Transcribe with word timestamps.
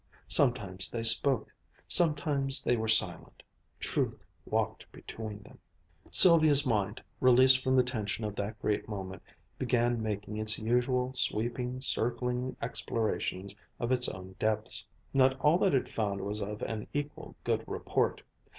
Sometimes 0.25 0.89
they 0.89 1.03
spoke, 1.03 1.53
sometimes 1.87 2.63
they 2.63 2.75
were 2.75 2.87
silent. 2.87 3.43
Truth 3.79 4.25
walked 4.45 4.91
between 4.91 5.43
them. 5.43 5.59
Sylvia's 6.09 6.65
mind, 6.65 7.03
released 7.19 7.63
from 7.63 7.75
the 7.75 7.83
tension 7.83 8.23
of 8.25 8.35
that 8.35 8.59
great 8.59 8.89
moment, 8.89 9.21
began 9.59 10.01
making 10.01 10.37
its 10.37 10.57
usual, 10.57 11.13
sweeping, 11.13 11.81
circling 11.81 12.55
explorations 12.63 13.55
of 13.79 13.91
its 13.91 14.09
own 14.09 14.33
depths. 14.39 14.87
Not 15.13 15.39
all 15.39 15.59
that 15.59 15.75
it 15.75 15.87
found 15.87 16.21
was 16.21 16.41
of 16.41 16.63
an 16.63 16.87
equal 16.95 17.35
good 17.43 17.63
report. 17.67 18.23